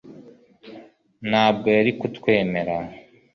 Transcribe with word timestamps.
ntabwo 1.29 1.67
yari 1.77 1.91
kutwemera 1.99 2.75